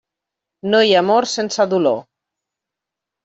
[0.69, 2.01] No hi ha amor sense dolor.